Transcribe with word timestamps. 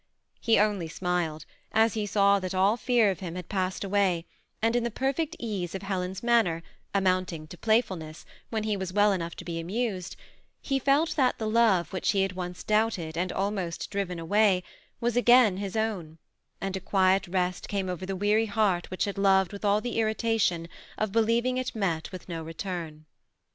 He 0.39 0.57
only 0.57 0.87
smiled 0.87 1.45
as 1.71 1.93
he 1.93 2.07
saw 2.07 2.39
that 2.39 2.55
all 2.55 2.75
fear 2.75 3.11
of 3.11 3.19
him 3.19 3.35
had 3.35 3.49
passed 3.49 3.83
away, 3.83 4.25
and 4.59 4.75
in 4.75 4.83
the 4.83 4.89
perfect 4.89 5.35
ease 5.37 5.75
of 5.75 5.83
Helen's 5.83 6.23
manner, 6.23 6.63
amounting 6.91 7.45
to 7.49 7.57
play 7.59 7.81
fulness 7.81 8.25
when 8.49 8.63
he 8.63 8.75
was 8.75 8.91
well 8.91 9.11
enough 9.11 9.35
to 9.35 9.45
be 9.45 9.59
amused, 9.59 10.15
he 10.59 10.79
felt 10.79 11.15
that 11.17 11.37
the 11.37 11.47
love 11.47 11.93
which 11.93 12.13
he 12.13 12.23
had 12.23 12.33
once 12.33 12.63
doubted, 12.63 13.15
and 13.15 13.31
almost 13.31 13.91
driven 13.91 14.17
away, 14.17 14.63
was 14.99 15.15
again 15.15 15.57
his 15.57 15.75
own; 15.77 16.17
and 16.59 16.75
a 16.75 16.79
quiet 16.79 17.27
rest 17.27 17.67
came 17.67 17.87
over 17.87 18.03
the 18.03 18.15
weary 18.15 18.47
heart 18.47 18.89
which 18.89 19.05
had 19.05 19.19
loved 19.19 19.53
with 19.53 19.63
all 19.63 19.81
the 19.81 19.97
irri 19.97 20.15
tation 20.15 20.67
of 20.97 21.11
believing 21.11 21.59
it 21.59 21.75
met 21.75 22.11
with 22.11 22.27
no 22.27 22.41
return. 22.41 23.05